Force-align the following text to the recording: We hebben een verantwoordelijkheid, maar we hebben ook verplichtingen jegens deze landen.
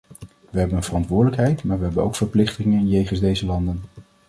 We 0.51 0.59
hebben 0.59 0.77
een 0.77 0.83
verantwoordelijkheid, 0.83 1.63
maar 1.63 1.77
we 1.79 1.83
hebben 1.85 2.03
ook 2.03 2.15
verplichtingen 2.15 2.89
jegens 2.89 3.19
deze 3.19 3.45
landen. 3.45 3.83